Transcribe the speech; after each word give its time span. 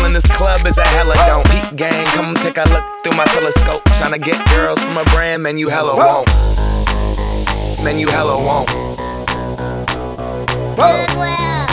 in 0.00 0.12
this 0.12 0.26
club 0.36 0.64
is 0.66 0.78
a 0.78 0.84
hella 0.84 1.14
don't. 1.26 1.44
Peep 1.50 1.76
gang, 1.76 2.06
come 2.16 2.34
take 2.36 2.56
a 2.56 2.64
look 2.70 2.84
through 3.02 3.16
my 3.16 3.24
telescope. 3.26 3.82
Tryna 3.98 4.22
get 4.22 4.38
girls 4.50 4.78
from 4.82 4.96
a 4.96 5.04
brand, 5.12 5.42
man, 5.42 5.58
you 5.58 5.68
hella 5.68 5.96
won't. 5.96 6.28
Man, 7.84 7.98
you 7.98 8.06
hella 8.08 8.36
won't. 8.36 8.68
Goodwill. 10.76 11.66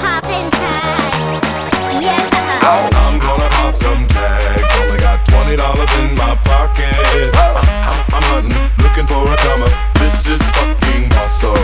Poppin' 0.00 0.50
tags. 0.50 2.02
Yeah. 2.02 2.60
Oh, 2.62 2.88
I'm 2.94 3.18
gonna 3.18 3.48
pop 3.50 3.74
some 3.74 4.06
tags. 4.06 4.75
Twenty 5.46 5.62
dollars 5.62 5.94
in 6.02 6.10
my 6.18 6.34
pocket. 6.42 6.90
I'm, 7.38 7.54
I'm, 7.86 8.18
I'm 8.18 8.24
hunting, 8.34 8.66
looking 8.82 9.06
for 9.06 9.22
a 9.30 9.36
come 9.46 9.62
up. 9.62 9.70
This 10.02 10.26
is 10.26 10.42
fucking 10.58 11.06
awesome. 11.22 11.54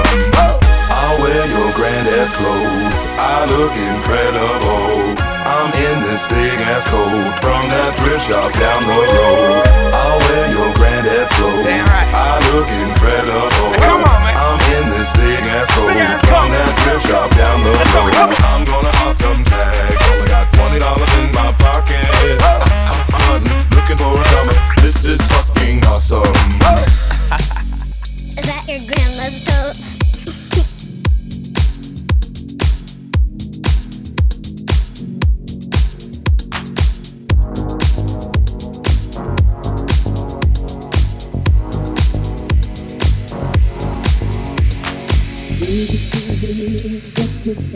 I'll 0.87 1.19
wear 1.19 1.43
your 1.50 1.66
granddad's 1.75 2.31
clothes. 2.31 3.03
I 3.19 3.43
look 3.59 3.75
incredible. 3.75 5.19
I'm 5.19 5.66
in 5.75 5.98
this 6.06 6.31
big 6.31 6.62
ass 6.70 6.87
coat 6.87 7.10
from 7.43 7.59
that 7.75 7.98
thrift 7.98 8.31
shop 8.31 8.54
down 8.54 8.87
the 8.87 8.94
road. 9.03 9.66
I'll 9.91 10.20
wear 10.31 10.47
your 10.54 10.70
granddad's 10.78 11.34
clothes. 11.34 11.66
Right. 11.66 12.06
I 12.14 12.38
look 12.54 12.70
incredible. 12.87 13.82
Come 13.82 14.06
on, 14.06 14.19
man. 14.22 14.34
I'm 14.47 14.62
in 14.78 14.94
this 14.94 15.10
big 15.19 15.43
ass 15.59 15.66
coat 15.75 15.91
from 16.31 16.54
that 16.54 16.70
thrift 16.87 17.10
shop 17.10 17.34
down 17.34 17.59
the 17.66 17.75
road. 17.75 18.14
I'm 18.47 18.62
gonna 18.62 18.94
pop 19.03 19.19
some 19.19 19.43
tags. 19.43 19.99
Only 20.06 20.31
got 20.31 20.47
twenty 20.54 20.78
dollars 20.78 21.10
in 21.19 21.34
my 21.34 21.50
pocket. 21.59 22.81
I'm, 23.32 23.38
I'm 23.38 23.47
hunting, 23.47 23.78
looking 23.78 23.97
for 23.97 24.12
a 24.12 24.25
come. 24.25 24.84
This 24.84 25.05
is 25.06 25.20
fucking 25.23 25.87
awesome. 25.87 26.20
Is 28.38 28.46
that 28.46 28.64
your 28.69 28.81
grandma's 28.87 29.44
coat? 29.46 29.93
if 46.85 47.44
you 47.44 47.73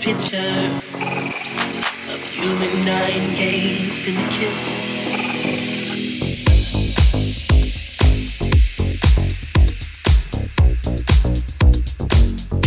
Picture. 0.00 0.40
Of 2.08 2.22
you 2.36 2.52
and 2.52 2.88
I 2.88 3.10
engaged 3.10 4.08
in 4.08 4.16
a 4.16 4.28
kiss. 4.30 5.79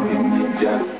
talking 0.00 0.58
to 0.60 0.99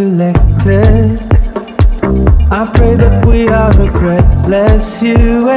collected. 0.00 1.20
I 2.50 2.70
pray 2.74 2.94
that 2.96 3.26
we 3.26 3.48
are 3.48 3.70
regretless. 3.72 5.02
You 5.02 5.49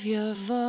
of 0.00 0.06
your 0.06 0.34
voice. 0.34 0.59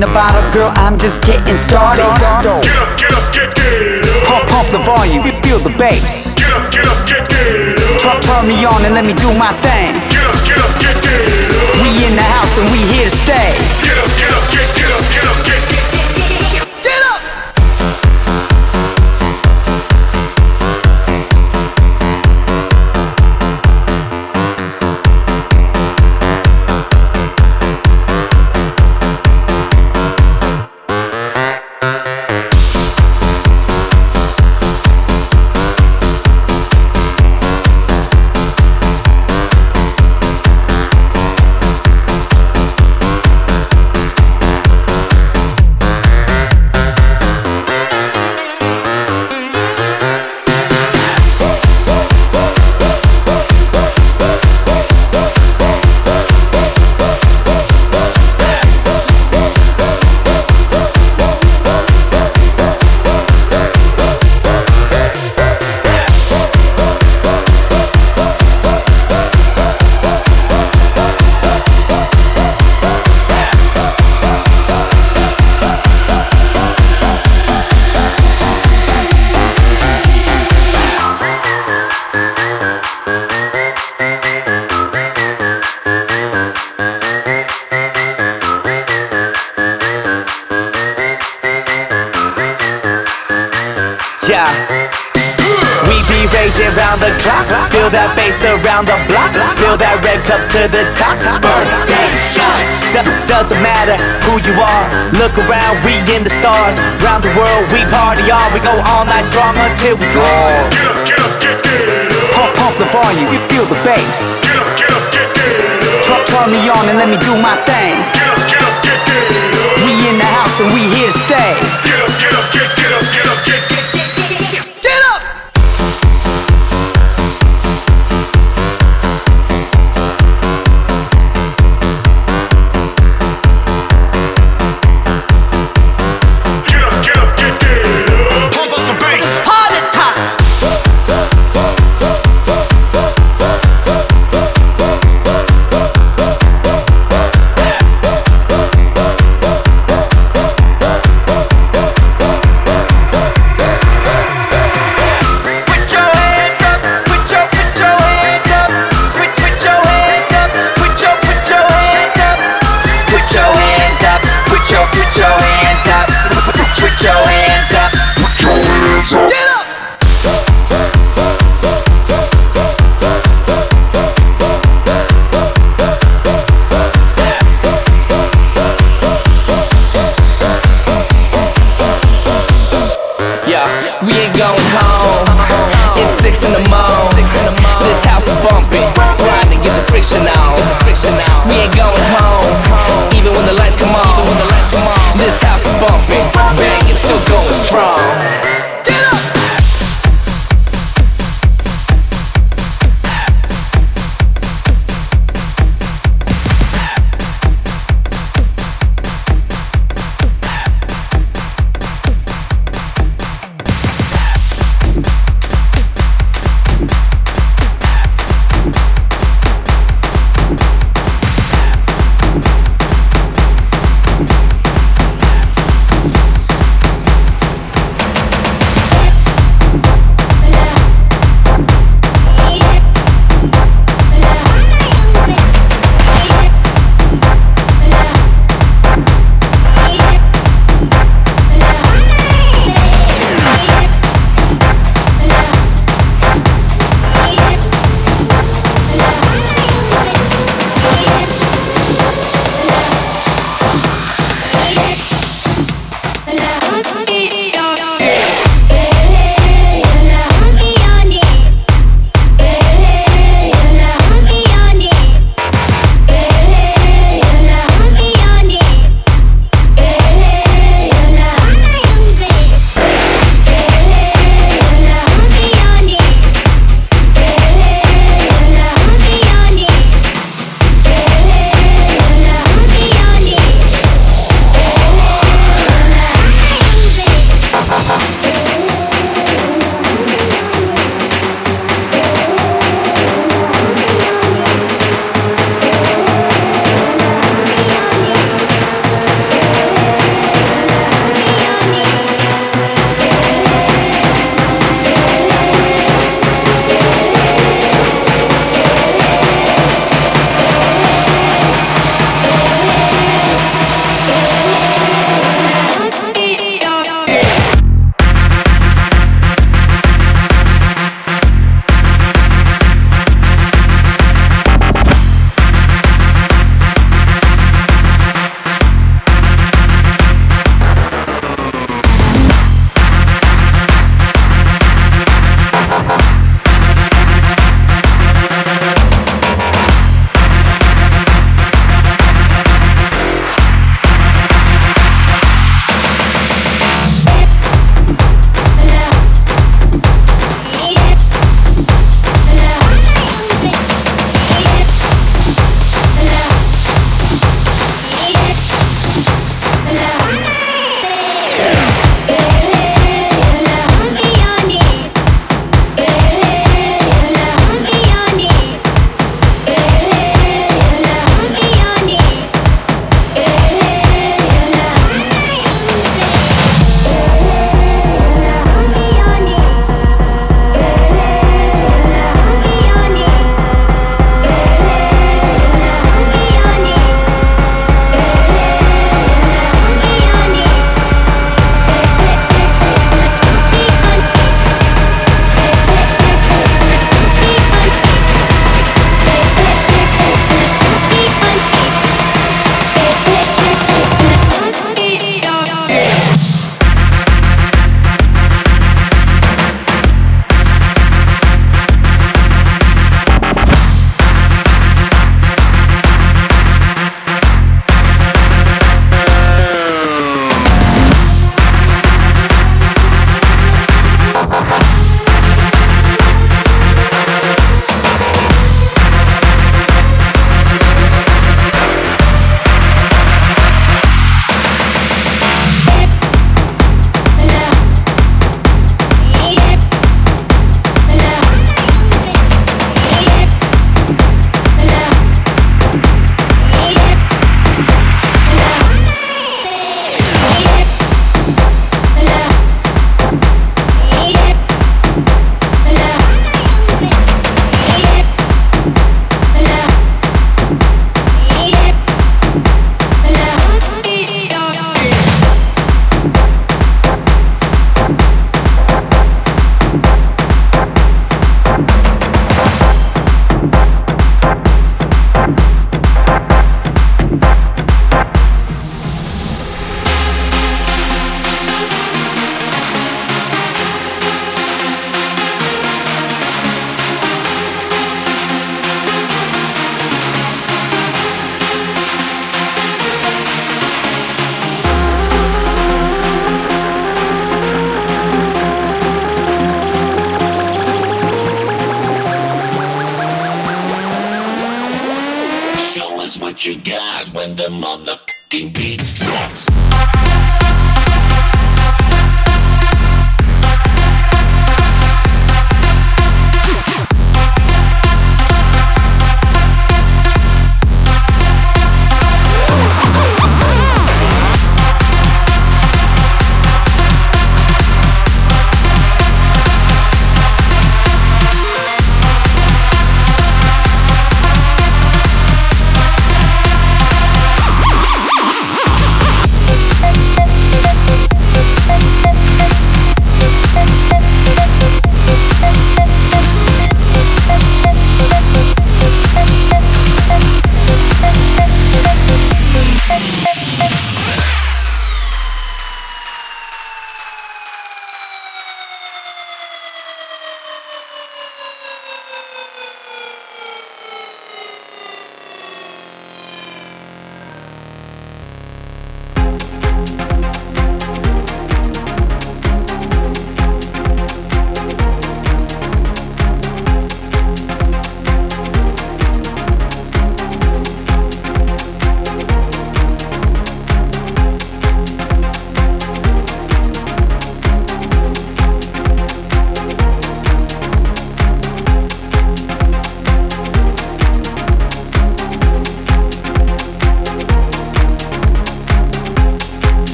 The 0.00 0.06
bottle, 0.08 0.42
girl. 0.52 0.72
I'm 0.76 0.98
just 0.98 1.22
getting 1.22 1.54
started. 1.54 1.75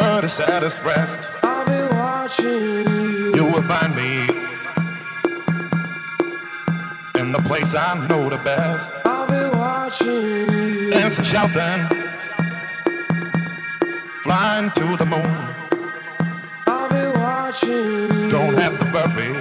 world 0.00 0.24
is 0.24 0.40
at 0.40 0.62
rest. 0.84 1.28
I'll 1.42 1.64
be 1.64 1.94
watching 1.94 2.46
you. 2.46 3.32
You 3.34 3.44
will 3.44 3.62
find 3.62 3.94
me 3.94 4.12
in 7.20 7.32
the 7.32 7.42
place 7.44 7.74
I 7.74 8.06
know 8.08 8.28
the 8.28 8.38
best. 8.38 8.92
I'll 9.04 9.26
be 9.26 9.56
watching 9.56 10.08
you. 10.08 11.10
shout 11.24 11.52
then 11.54 11.80
flying 14.22 14.70
to 14.72 14.96
the 14.96 15.06
moon. 15.06 15.36
I'll 16.66 16.88
be 16.88 17.04
watching 17.18 17.70
you. 17.70 18.30
Don't 18.30 18.54
have 18.54 18.78
to 18.80 18.86
worry, 18.96 19.32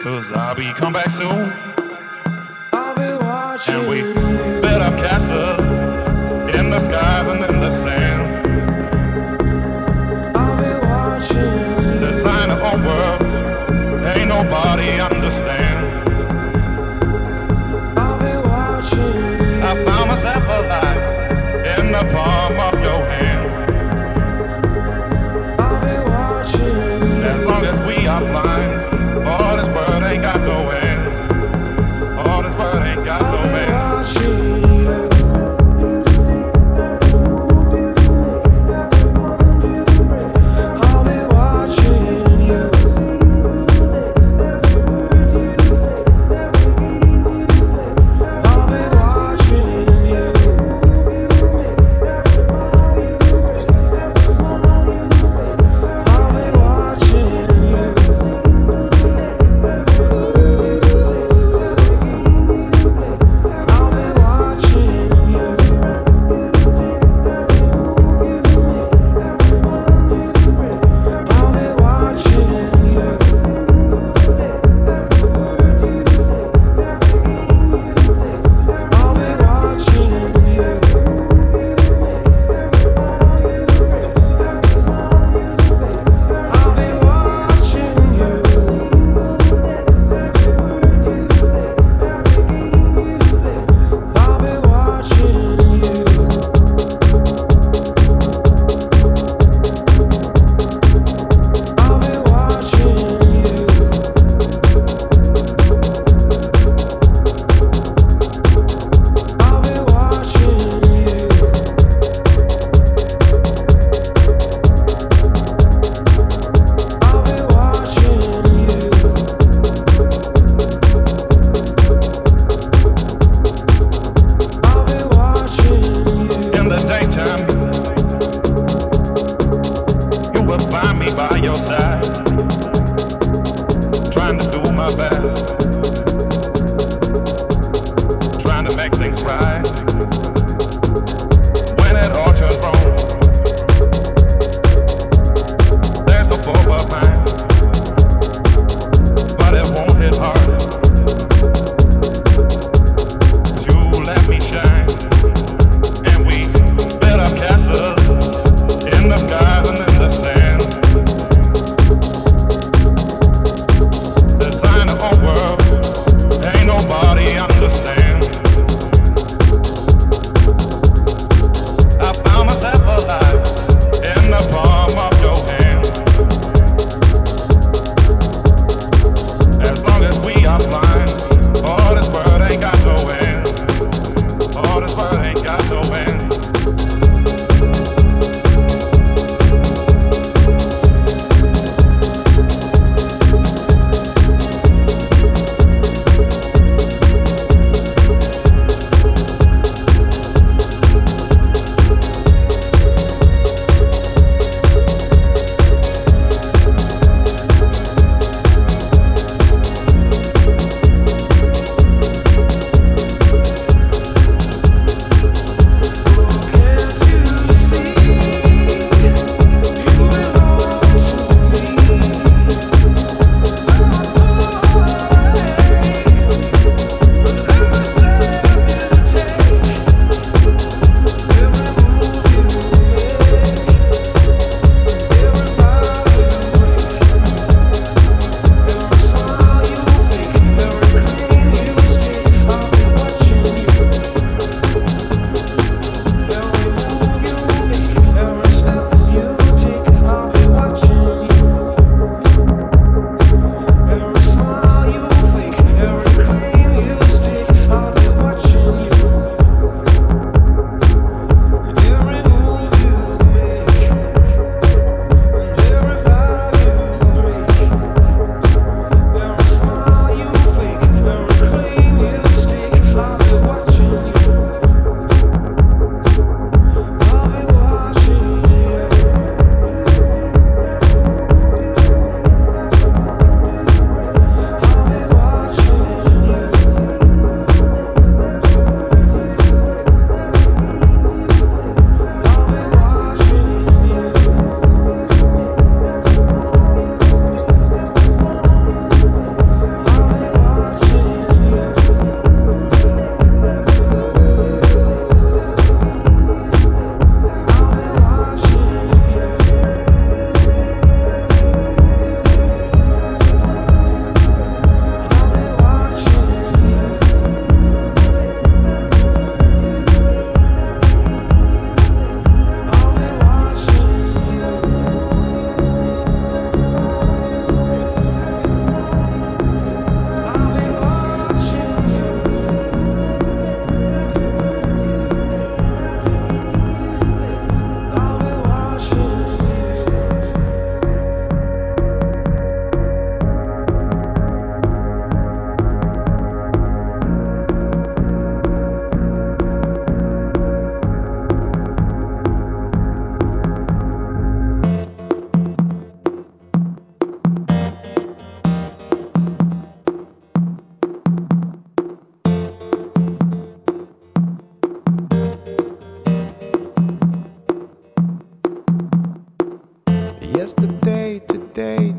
cause 0.00 0.32
I'll 0.32 0.54
be 0.54 0.72
come 0.74 0.92
back 0.92 1.10
soon. 1.10 1.52
I'll 2.72 2.94
be 2.94 3.24
watching 3.24 3.74
And 3.74 3.88
we 3.88 3.98
build 4.62 4.82
up 4.82 4.96
castles 4.98 5.60
in 6.54 6.70
the 6.70 6.80
skies 6.80 7.26
and 7.26 7.44
in 7.44 7.60
the 7.60 7.70
sand. 7.70 7.99
nobody 14.70 15.00
understand. 15.00 16.08
I 17.98 18.16
watching. 18.46 19.62
I 19.62 19.74
found 19.84 20.08
myself 20.08 20.44
alive 20.44 21.78
in 21.78 21.92
the 21.92 22.08
palm. 22.14 22.49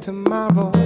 Tomorrow 0.01 0.80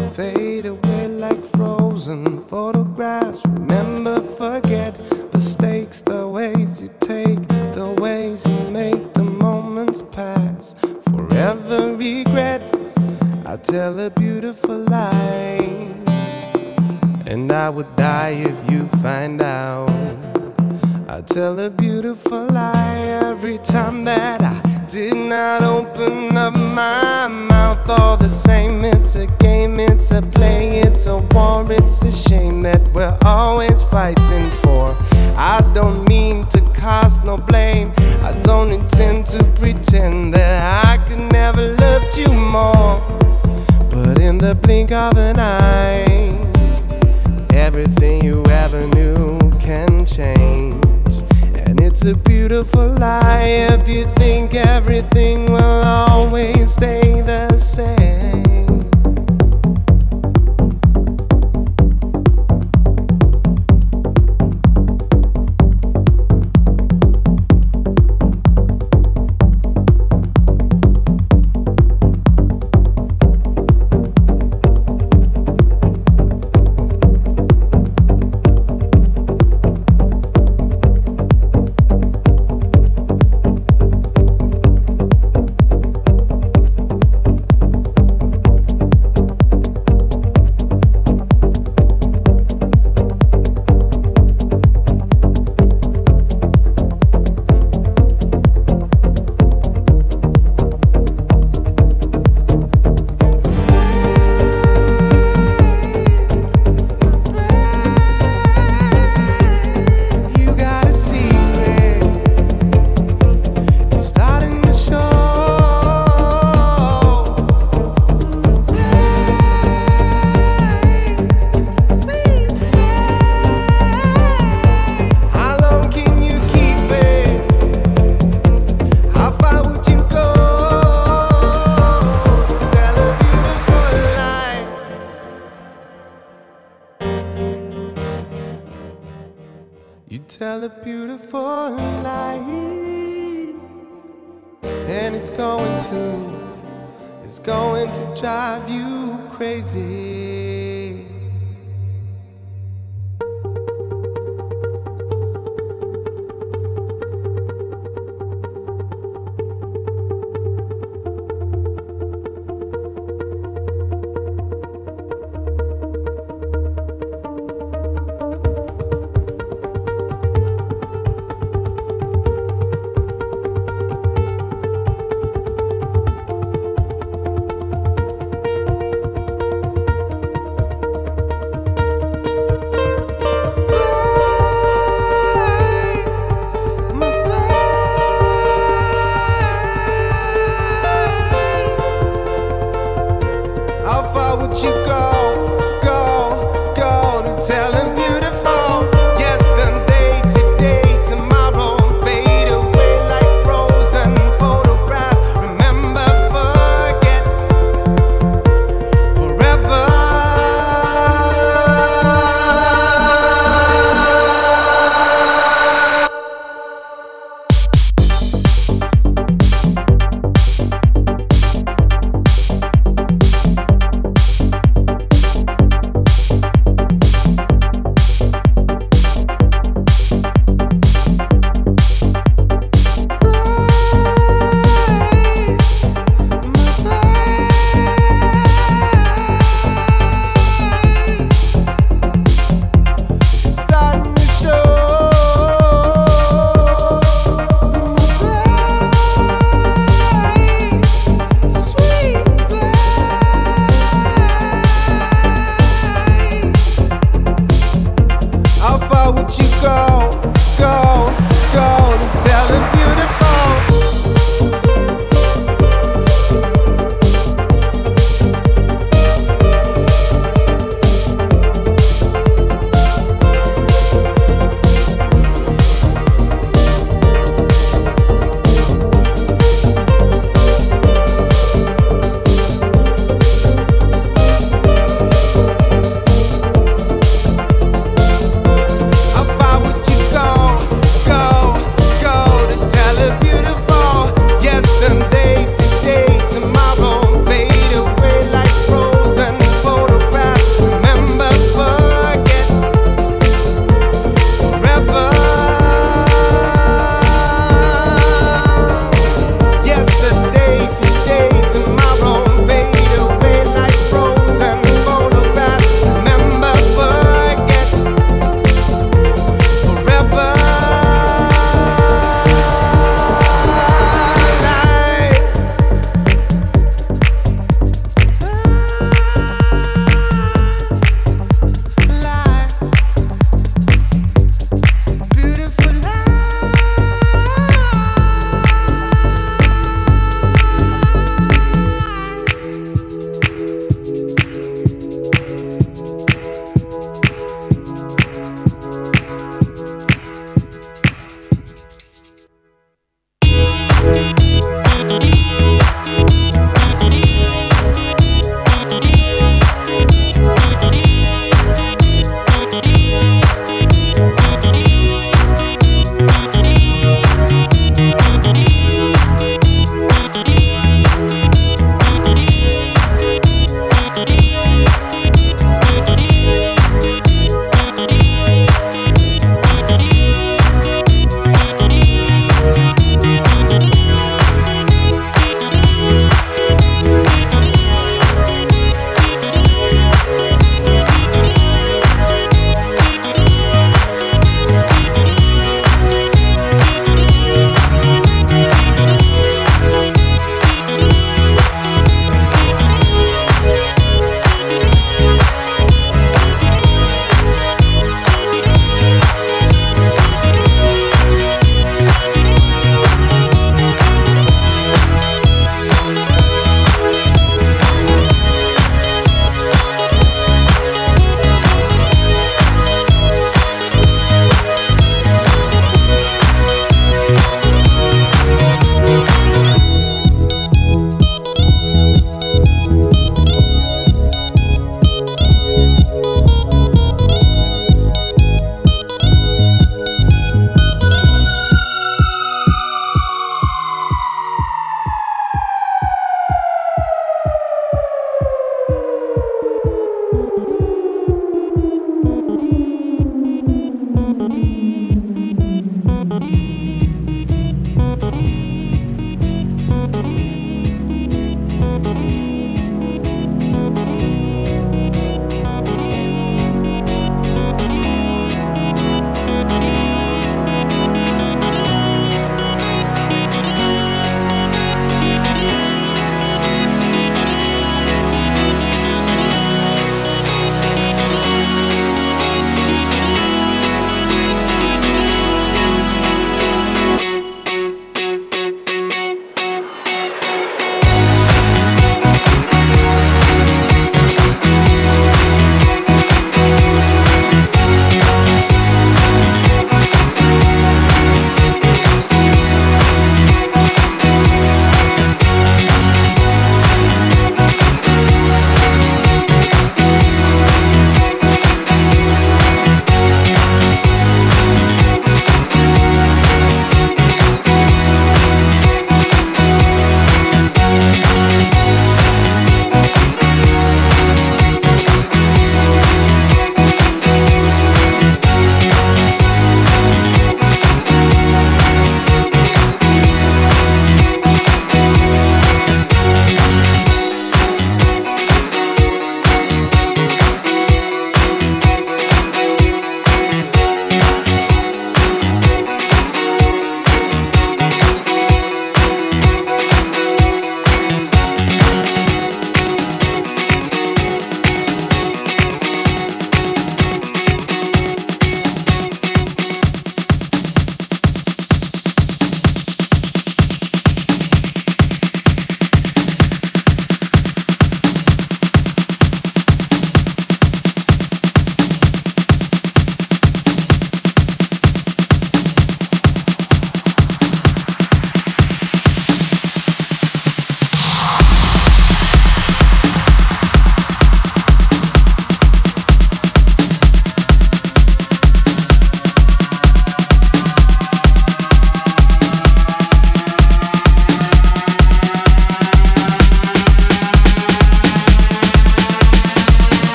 Thank 353.85 354.24